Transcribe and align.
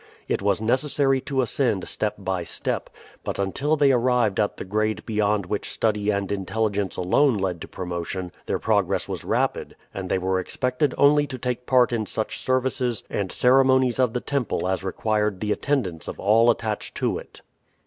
It 0.27 0.41
was 0.41 0.59
necessary 0.59 1.21
to 1.21 1.43
ascend 1.43 1.87
step 1.87 2.15
by 2.17 2.43
step; 2.43 2.89
but 3.23 3.37
until 3.37 3.75
they 3.75 3.91
arrived 3.91 4.39
at 4.39 4.57
the 4.57 4.65
grade 4.65 5.05
beyond 5.05 5.45
which 5.45 5.69
study 5.69 6.09
and 6.09 6.31
intelligence 6.31 6.97
alone 6.97 7.37
led 7.37 7.61
to 7.61 7.67
promotion, 7.67 8.31
their 8.47 8.57
progress 8.57 9.07
was 9.07 9.23
rapid, 9.23 9.75
and 9.93 10.09
they 10.09 10.17
were 10.17 10.39
expected 10.39 10.95
only 10.97 11.27
to 11.27 11.37
take 11.37 11.67
part 11.67 11.93
in 11.93 12.07
such 12.07 12.39
services 12.43 13.03
and 13.11 13.31
ceremonies 13.31 13.99
of 13.99 14.13
the 14.13 14.21
temple 14.21 14.67
as 14.67 14.83
required 14.83 15.39
the 15.39 15.51
attendance 15.51 16.07
of 16.07 16.19
all 16.19 16.49
attached 16.49 16.95
to 16.95 17.19
it. 17.19 17.43